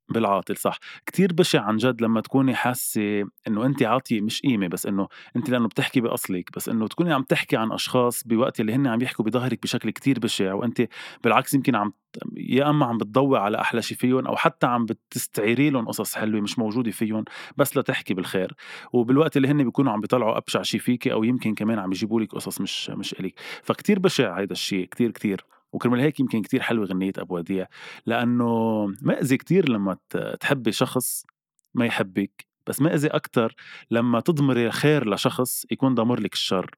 [0.08, 0.78] بالعاطل صح.
[1.06, 5.50] كتير بشع عن جد لما تكوني حاسة إنه انت عاطية مش قيمة بس إنه انت
[5.50, 9.24] لأنه بتحكي بأصلك بس إنه تكوني عم تحكي عن أشخاص بوقت اللي هن عم يحكوا
[9.24, 10.82] بظهرك بشكل كتير بشع وانت
[11.24, 11.92] بالعكس يمكن عم
[12.36, 16.40] يا أما عم بتضوي على أحلى شي فيهم أو حتى عم بتستعيري لهم قصص حلوة
[16.40, 17.24] مش موجودة فيهم
[17.56, 18.54] بس لتحكي بالخير.
[18.92, 22.32] وبالوقت اللي هن بيكونوا عم بيطلعوا أبشع شي فيكي أو يمكن كمان عم يجيبوا لك
[22.34, 23.34] قصص مش مش إلك.
[23.62, 25.44] فكتير بشع هيدا الشيء كتير كتير.
[25.72, 27.66] وكرمال هيك يمكن كتير حلوة غنية أبو وديع
[28.06, 29.96] لأنه مأذي كتير لما
[30.40, 31.26] تحبي شخص
[31.74, 33.54] ما يحبك بس مأذي أكتر
[33.90, 36.70] لما تضمري خير لشخص يكون ضمر لك الشر.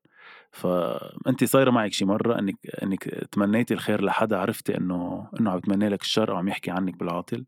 [0.53, 5.89] فانت صايرة معك شي مرة أنك أنك تمنيتي الخير لحدا عرفتي إنه إنه عم يتمنى
[5.89, 7.45] لك الشر أو عم يحكي عنك بالعاطل؟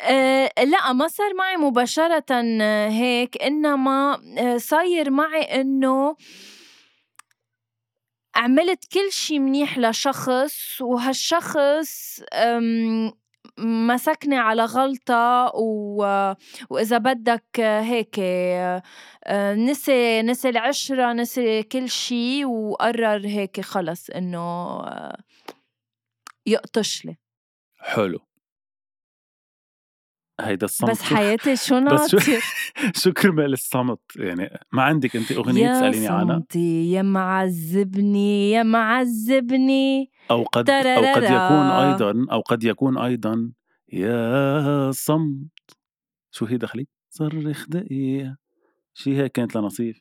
[0.00, 2.34] أه لا ما صار معي مباشرة
[2.88, 6.16] هيك إنما آه، صاير معي إنه
[8.38, 12.20] عملت كل شي منيح لشخص وهالشخص
[13.58, 16.02] مسكني على غلطة و...
[16.70, 18.20] وإذا بدك هيك
[19.56, 24.78] نسي نسي العشرة نسي كل شي وقرر هيك خلص إنه
[26.46, 27.16] يقطش لي.
[27.80, 28.27] حلو.
[30.40, 30.90] هيدا الصمت.
[30.90, 32.20] بس حياتي شو ناطر؟
[33.00, 38.62] شو, كرمال الصمت؟ يعني ما عندك أنت أغنية تسأليني عنها؟ يا صمتي يا معذبني يا
[38.62, 40.10] معذبني.
[40.30, 43.52] أو قد أو قد يكون أيضا أو قد يكون أيضا
[43.92, 45.48] يا صمت.
[46.30, 48.36] شو هي دخلي صرخ دقيقة.
[48.94, 49.98] شي هيك كانت لنصيف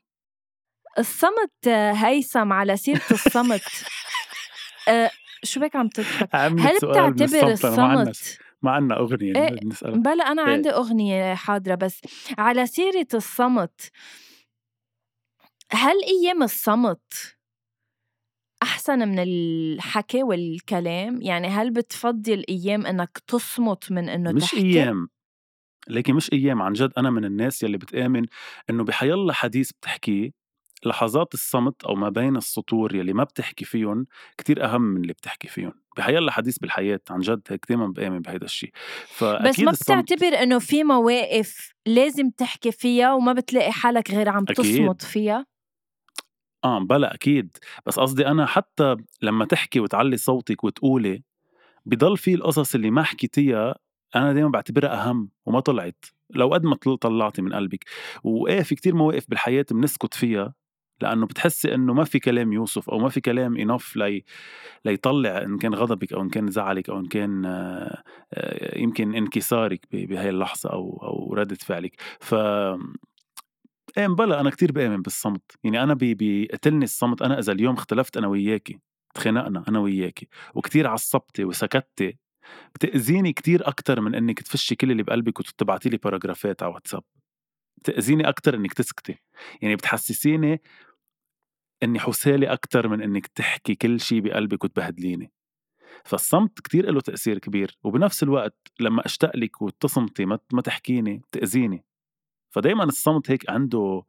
[0.99, 3.61] الصمت هيثم على سيرة الصمت.
[4.89, 5.11] أه
[5.43, 10.51] شو بك عم تضحك؟ هل بتعتبر الصمت ما عنا أغنية إيه نسألك بلا أنا إيه؟
[10.51, 12.01] عندي أغنية حاضرة بس
[12.37, 13.91] على سيرة الصمت
[15.71, 17.13] هل أيام الصمت
[18.63, 25.07] أحسن من الحكي والكلام؟ يعني هل بتفضّي الأيام إنّك تصمت من إنه مش تحكي؟ أيام،
[25.89, 28.25] لكن مش أيام عن جد أنا من الناس يلّي بتآمن
[28.69, 30.31] إنه بحيالله حديث بتحكيه
[30.85, 35.47] لحظات الصمت أو ما بين السطور يلّي ما بتحكي فيهم كتير أهم من اللي بتحكي
[35.47, 38.71] فيهم، بحيالله حديث بالحياة عن جد هيك دايمًا بآمن بهيدا الشي،
[39.21, 44.55] بس ما بتعتبر إنه في مواقف لازم تحكي فيها وما بتلاقي حالك غير عم أكيد.
[44.55, 45.45] تصمت فيها؟
[46.63, 51.23] آه بلى أكيد بس قصدي أنا حتى لما تحكي وتعلي صوتك وتقولي
[51.85, 53.75] بضل في القصص اللي ما حكيتيها
[54.15, 57.85] أنا دايما بعتبرها أهم وما طلعت لو قد ما طلعتي من قلبك
[58.23, 60.53] وإيه في كتير مواقف بالحياة بنسكت فيها
[61.01, 64.23] لأنه بتحسي إنه ما في كلام يوصف أو ما في كلام إنف لي
[64.85, 69.87] ليطلع إن كان غضبك أو إن كان زعلك أو إن كان آه، آه، يمكن انكسارك
[69.93, 72.01] بهاي اللحظة أو أو ردة فعلك.
[72.19, 72.35] ف
[73.97, 75.41] إيه بلا أنا كتير بآمن بالصمت.
[75.63, 77.21] يعني أنا بي بيقتلني الصمت.
[77.21, 78.79] أنا إذا اليوم اختلفت أنا وياكي
[79.13, 82.17] تخانقنا أنا وياكي وكتير عصبتي وسكتتي
[82.75, 87.03] بتأذيني كتير أكتر من إنك تفشي كل اللي بقلبك وتبعتي لي باراجرافات على واتساب.
[87.77, 89.15] بتأذيني أكتر إنك تسكتي.
[89.61, 90.61] يعني بتحسسيني
[91.83, 95.31] إني حسالي أكتر من إنك تحكي كل شي بقلبك وتبهدليني.
[96.05, 101.85] فالصمت كتير له تأثير كبير وبنفس الوقت لما أشتاق لك وتصمتي ما تحكيني تأذيني.
[102.49, 104.03] فدايما الصمت هيك عنده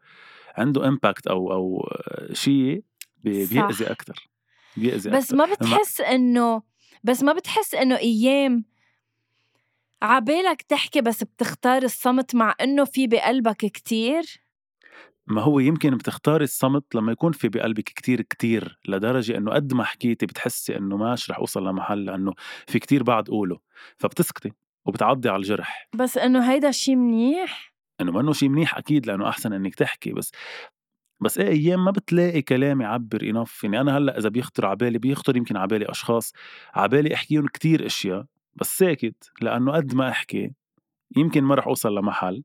[0.57, 1.89] عنده امباكت أو أو
[2.33, 2.83] شيء
[3.17, 4.29] بيأذي أكثر
[4.77, 5.37] بيأذي بس أكتر.
[5.37, 6.63] ما بتحس إنه
[7.05, 8.65] بس ما بتحس إنه أيام
[10.03, 14.25] عبالك تحكي بس بتختار الصمت مع إنه في بقلبك كتير؟
[15.31, 19.85] ما هو يمكن بتختاري الصمت لما يكون في بقلبك كتير كتير لدرجة إنه قد ما
[19.85, 22.33] حكيتي بتحسي إنه ماش رح أوصل لمحل لأنه
[22.67, 23.59] في كتير بعد قوله
[23.97, 24.53] فبتسكتي
[24.87, 25.89] وبتعضي على الجرح.
[25.95, 30.33] بس إنه هيدا الشيء منيح؟ إنه منه شيء منيح أكيد لأنه أحسن إنك تحكي بس
[31.21, 35.37] بس إيه أيام ما بتلاقي كلام يعبر انف يعني أنا هلأ إذا بيخطر عبالي بيخطر
[35.37, 36.33] يمكن عبالي أشخاص
[36.75, 40.53] عبالي احكيهم كتير أشياء بس ساكت لأنه قد ما أحكي
[41.17, 42.43] يمكن ما رح أوصل لمحل.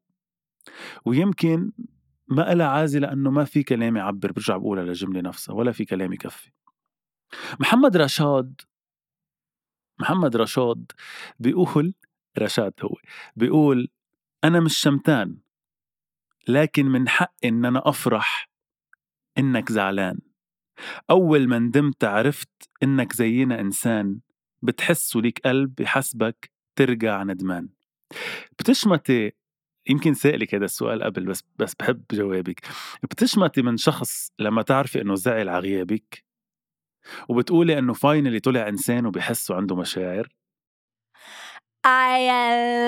[1.05, 1.71] ويمكن
[2.27, 6.13] ما إلها عازة لأنه ما في كلام يعبر برجع بقولها للجملة نفسها ولا في كلام
[6.13, 6.51] يكفي.
[7.59, 8.61] محمد رشاد
[9.99, 10.91] محمد رشاد
[11.39, 11.93] بيقول
[12.39, 12.95] رشاد هو
[13.35, 13.89] بيقول
[14.43, 15.37] أنا مش شمتان
[16.47, 18.49] لكن من حقي إن أنا أفرح
[19.37, 20.19] إنك زعلان.
[21.09, 24.19] أول ما ندمت عرفت إنك زينا إنسان
[24.61, 27.69] بتحس وليك قلب يحسبك ترجع ندمان.
[28.59, 29.31] بتشمتي
[29.89, 32.61] يمكن سألك هذا السؤال قبل بس بس بحب جوابك.
[33.03, 36.23] بتشمتي من شخص لما تعرفي إنه زعل على غيابك؟
[37.29, 40.29] وبتقولي إنه فاينلي طلع إنسان وبحس وعنده مشاعر؟
[41.85, 42.31] I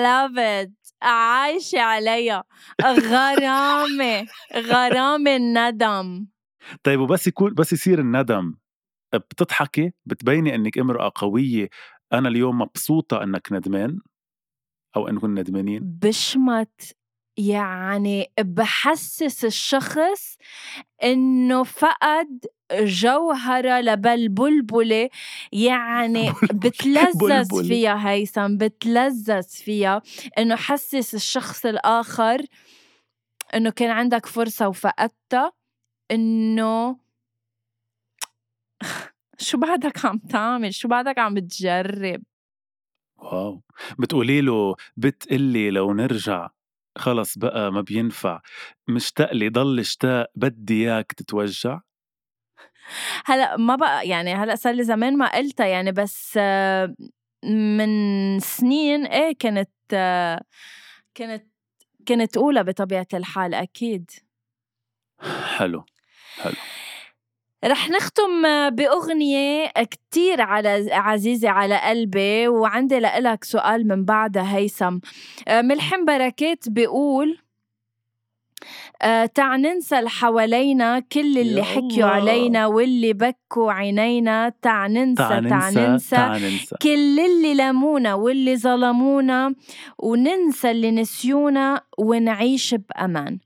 [0.04, 0.72] love it.
[1.02, 2.44] عايشة عليها
[2.82, 6.26] غرامة غرامة الندم.
[6.82, 8.54] طيب وبس يكون بس يصير الندم.
[9.14, 11.68] بتضحكي؟ بتبيني إنك امرأة قوية.
[12.12, 13.98] أنا اليوم مبسوطة إنك ندمان؟
[14.96, 16.96] أو نكون ندمانين؟ بشمت
[17.36, 20.36] يعني بحسس الشخص
[21.04, 25.08] إنه فقد جوهرة لبلبلبلة
[25.52, 30.02] يعني بتلذذ فيها هيثم بتلذذ فيها
[30.38, 32.42] إنه حسس الشخص الآخر
[33.54, 35.52] إنه كان عندك فرصة وفقدتها
[36.10, 36.96] إنه
[39.38, 42.22] شو بعدك عم تعمل؟ شو بعدك عم بتجرب
[43.18, 43.62] واو.
[43.98, 46.48] بتقولي له بتقلي لو نرجع.
[46.98, 48.40] خلص بقى ما بينفع.
[48.88, 51.80] مشتاق لي ضل اشتاق بدي إياك تتوجع.
[53.24, 56.38] هلأ ما بقى يعني هلأ صار لي زمان ما قلتها يعني بس
[57.44, 59.70] من سنين إيه كانت
[61.14, 61.46] كانت
[62.06, 64.10] كانت أولى بطبيعة الحال أكيد.
[65.56, 65.84] حلو
[66.42, 66.54] حلو.
[67.64, 74.98] رح نختم بأغنية كتير على عزيزة على قلبي وعندي لإلك سؤال من بعدها هيثم.
[75.50, 77.38] ملحم بركات بيقول
[79.02, 84.52] آه تع ننسى حوالينا كل اللي حكيوا علينا واللي بكوا عينينا.
[84.62, 86.76] تع ننسى تع ننسى, ننسى, ننسى.
[86.82, 89.54] كل اللي لمونا واللي ظلمونا
[89.98, 93.38] وننسى اللي نسيونا ونعيش بأمان.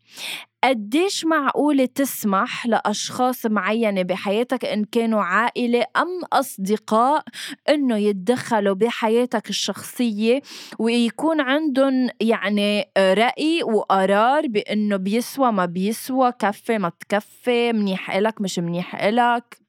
[0.65, 7.25] قديش معقولة تسمح لأشخاص معينة بحياتك إن كانوا عائلة أم أصدقاء
[7.69, 10.43] إنه يتدخلوا بحياتك الشخصية
[10.79, 18.59] ويكون عندهم يعني رأي وقرار بإنه بيسوى ما بيسوى كفي ما تكفي منيح إلك مش
[18.59, 19.60] منيح إلك؟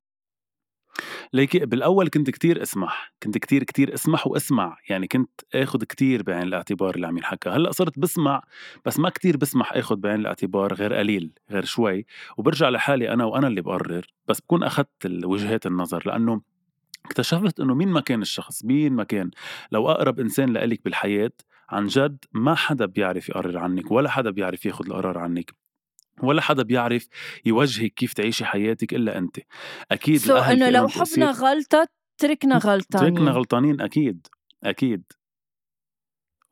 [1.34, 6.44] ليكي بالأول كنت كتير اسمح كنت كتير كتير اسمح واسمع يعني كنت اخذ كتير بعين
[6.44, 7.50] الاعتبار اللي عم ينحكى.
[7.50, 8.42] هلأ صرت بسمع
[8.86, 12.06] بس ما كتير بسمح اخذ بعين الاعتبار غير قليل غير شوي
[12.38, 16.42] وبرجع لحالي أنا وأنا اللي بقرر بس بكون اخذت وجهات النظر لأنه
[17.06, 19.32] اكتشفت إنه مين ما كان الشخص مين ما كان.
[19.72, 21.32] لو أقرب إنسان لإلك بالحياة
[21.70, 25.61] عن جد ما حدا بيعرف يقرر عنك ولا حدا بيعرف ياخذ القرار عنك.
[26.24, 27.08] ولا حدا بيعرف
[27.45, 29.38] يوجهك كيف تعيشي حياتك إلا أنت.
[29.91, 33.82] أكيد سو so إنه لو حبنا غلطة تركنا غلطانين تركنا غلطانين.
[33.82, 34.28] أكيد
[34.63, 35.04] أكيد.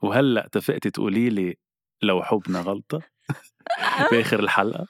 [0.02, 1.58] وهلأ اتفقتي تقولي لي
[2.02, 3.02] لو حبنا غلطة؟
[4.12, 4.88] باخر الحلقة.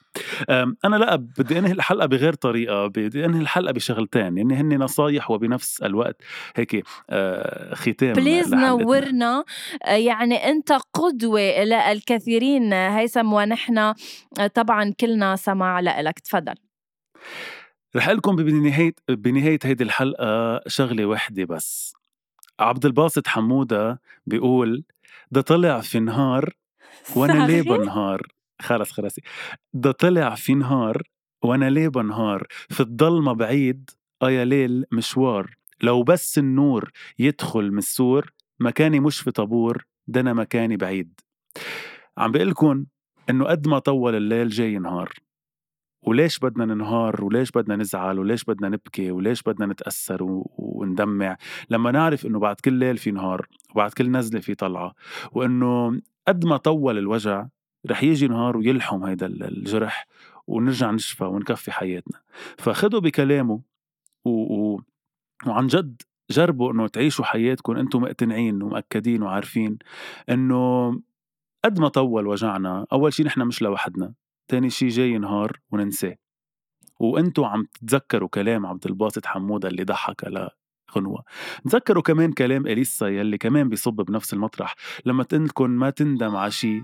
[0.84, 5.82] أنا لا بدي أنهي الحلقة بغير طريقة بدي أنهي الحلقة بشغلتين يعني هن نصايح وبنفس
[5.82, 6.22] الوقت
[6.56, 9.44] هيك آه، ختام بليز نورنا
[9.84, 13.94] آه، يعني أنت قدوة للكثيرين هيثم ونحن آه،
[14.54, 16.54] طبعا كلنا سماع لك تفضل.
[17.96, 21.94] رح لكم بنهاية بنهاية هيدي الحلقة شغلة وحدة بس.
[22.60, 24.84] عبد الباسط حمودة بيقول
[25.30, 26.54] ده طلع في نهار
[27.16, 28.22] وأنا ليه بنهار
[28.60, 29.20] خلص خلصي
[29.74, 31.02] ده طلع في نهار
[31.44, 33.90] وأنا ليه بنهار في الضلمة بعيد
[34.22, 35.54] آه يا ليل مشوار.
[35.82, 41.20] لو بس النور يدخل من السور مكاني مش في طابور ده أنا مكاني بعيد.
[42.18, 42.86] عم بقلكن
[43.30, 45.12] إنه قد ما طول الليل جاي نهار.
[46.02, 50.18] وليش بدنا ننهار؟ وليش بدنا نزعل؟ وليش بدنا نبكي؟ وليش بدنا نتأثر
[50.58, 51.36] وندمع؟
[51.70, 54.94] لما نعرف إنه بعد كل ليل في نهار وبعد كل نزلة في طلعة
[55.32, 56.00] وإنه
[56.30, 57.46] قد ما طول الوجع
[57.90, 60.06] رح يجي نهار ويلحم هيدا الجرح
[60.46, 62.20] ونرجع نشفى ونكفي حياتنا.
[62.58, 63.60] فخدوا بكلامه
[64.24, 64.30] و...
[64.30, 64.80] و...
[65.46, 69.78] وعن جد جربوا إنه تعيشوا حياتكم أنتم مقتنعين ومأكدين وعارفين
[70.28, 70.90] إنه
[71.64, 74.14] قد ما طول وجعنا أول شيء نحن مش لوحدنا
[74.48, 76.16] تاني شيء جاي نهار وننساه.
[77.00, 80.24] وأنتم عم تتذكروا كلام عبد الباسط حمودة اللي ضحك
[80.96, 81.24] غنوة
[81.64, 84.74] تذكروا كمان كلام إليسا يلي كمان بيصب بنفس المطرح.
[85.06, 86.82] لما تقلكن ما تندم على شي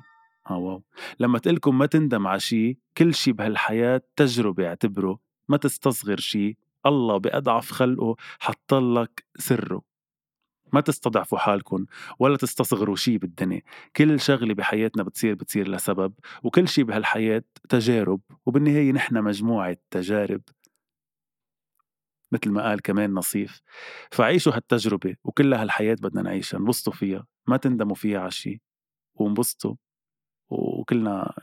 [0.51, 0.83] آه واو.
[1.21, 5.19] لما تقلكم ما تندم على شي كل شي بهالحياة تجربة اعتبره.
[5.49, 6.57] ما تستصغر شي.
[6.87, 9.83] الله بأضعف خلقه حطلك سره.
[10.73, 11.87] ما تستضعفوا حالكم
[12.19, 13.63] ولا تستصغروا شي بالدنيا.
[13.97, 18.21] كل شغلة بحياتنا بتصير بتصير لسبب وكل شي بهالحياة تجارب.
[18.47, 20.41] وبالنهاية نحن مجموعة تجارب.
[22.33, 23.61] مثل ما قال كمان نصيف.
[24.11, 28.63] فعيشوا هالتجربة وكلها هالحياة بدنا نعيشها انبسطوا فيها ما تندموا فيها على شي
[29.15, 29.75] وانبسطوا
[30.49, 31.35] وكلنا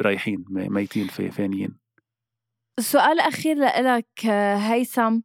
[0.00, 1.78] رايحين ميتين في فانيين.
[2.80, 5.02] سؤال أخير لك هيثم.
[5.02, 5.20] آه،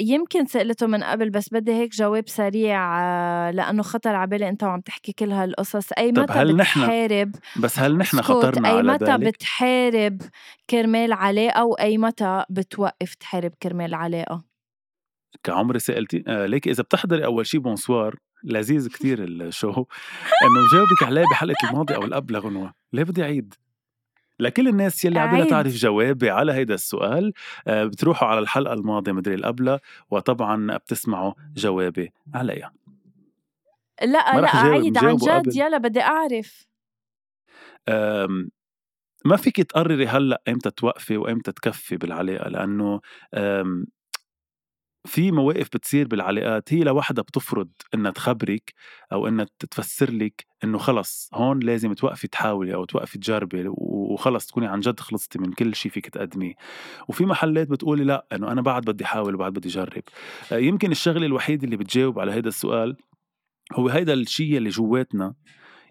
[0.00, 4.62] يمكن سألته من قبل بس بدي هيك جواب سريع آه، لأنه خطر على بالي أنت
[4.62, 5.92] وعم تحكي كل هالقصص.
[5.98, 10.22] أي متى هل بتحارب بس هل نحن خطرنا أي على متى؟ بتحارب
[10.70, 14.44] كرمال علاقة؟ وأي متى بتوقف تحارب كرمال علاقة؟
[15.44, 18.14] كعمري سألتي؟ آه ليك إذا بتحضري أول شي بونسوار
[18.44, 23.54] لذيذ كتير الشو إنه جاوبك عليه بحلقة الماضي أو القبل غنوه ليه بدي أعيد؟
[24.40, 27.32] لكل الناس يلي عبالها تعرف جوابي على هيدا السؤال
[27.66, 29.80] آه، بتروحوا على الحلقة الماضية مدري القبلة
[30.10, 32.72] وطبعا بتسمعوا جوابي عليها
[34.40, 35.56] رح جاوب عيد عن جد.
[35.56, 36.00] يلّا بدي.
[37.88, 38.50] آمم،
[39.24, 43.00] ما فيكِ تقرري هلأ إمتى توقفي وإمتى تكفّي بالعلاقة، لإنه
[43.34, 43.86] آمم،
[45.06, 48.74] في مواقف بتصير بالعلاقات هي لوحدها بتفرض إنها تخبرِك
[49.12, 54.46] أو إنها ت تفسّر لِك إنه خلص هون لازم توقفي تحاولي أو توقفي تجربي وخلص
[54.46, 56.54] تكوني عن جد خلصتِ من كل شي فيكِ تقدميه،
[57.08, 60.02] وفي محلات بتقولي لأ، إنه أنا بعد بدي حاول وبعد بدي جرّب.
[60.52, 62.96] آآ، يمكن الشغلة الوحيدة اللي بتجاوب على هيدا السؤال
[63.74, 65.34] هو هيدا الشي يلّي جوّاتنا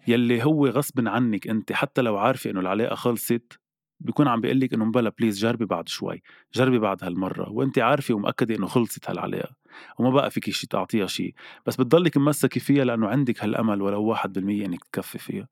[0.08, 3.60] يلّي هو غصبٍ عنِّك أنتِ حتى لو عارفة إنه العلاقة خلصت
[4.00, 6.22] بيكون عم بيقول لِك إنه مبلا please جربي بعد شوي،
[6.54, 9.54] جربي بعد هالمرّة، وأنتِ عارفة ومأكدة إنه خلصت هالعلاقة
[9.98, 11.34] وما بقى فيكِ شي تعطيها شي،
[11.66, 15.48] بس بتضلِّك ممسّكة فيها لإنه عندِك هالأمل ولو 1% إنِّك تكفّي فيها،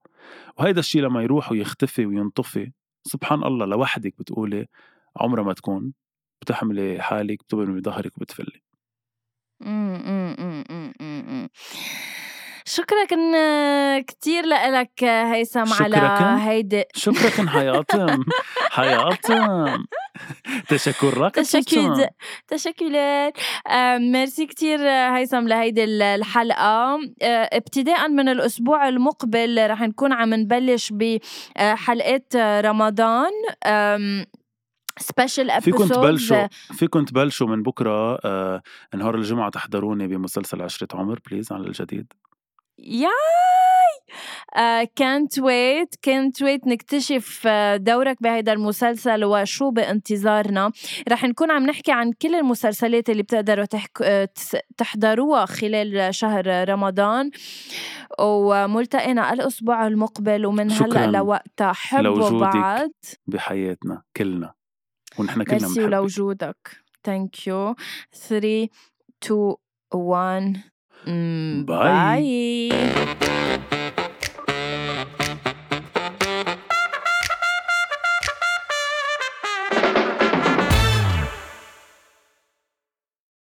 [0.58, 2.72] وهيدا الشي لمّا يروح ويختفي وينطفي
[3.04, 4.66] سبحان الله لوحدِك بتقولي
[5.16, 5.92] عمرها ما تكون،
[6.42, 8.62] بتحملي حالِك بتبرمي ضهرِك وبتفلّي.
[12.68, 13.04] شكرًا
[14.00, 16.40] كتير لإلك هيثم على.
[16.40, 18.24] هيدي شكرًا حياتم،
[18.76, 19.84] حياتم.
[20.68, 22.06] تشكرك تشكُّل
[22.48, 23.32] تشكُّلات.
[23.66, 26.98] آآ ميرسي كتير هيثم لهيدي ال الحلقة.
[27.22, 31.18] آآ ابتداءً من الأسبوع المقبل رح نكون عم نبلّش ب
[31.56, 33.32] آآ حلقات رمضان
[33.66, 34.24] آمم
[35.02, 38.62] special فيكن تبلشوا فيكن تبلشوا من بكرة آآ
[38.94, 42.12] نهار الجمعة تحضروني بمسلسل عشرة عمر بليز على الجديد.
[42.78, 43.08] ياي!
[45.00, 50.72] can't wait can't wait نكتشف دورك بهيدا المسلسل وشو بانتظارنا.
[51.08, 53.98] رح نكون عم نحكي عن كل المسلسلات اللي بتقدروا تحك
[54.34, 57.30] تس تحضروها خلال شهر رمضان،
[58.20, 62.90] وملتقينا الأسبوع المقبل ومن شكرًا لوقتها حبّوا لوجودِك بعض.
[63.26, 64.52] بحياتنا كلنا،
[65.18, 65.84] ونحن كلنا ميرسي بنحبِّك.
[65.84, 66.70] ولوجودك.
[67.08, 67.74] thank you
[68.28, 68.68] 3
[69.24, 69.54] 2
[69.94, 70.56] 1
[71.06, 72.68] Mm, bye.
[72.70, 73.77] bye.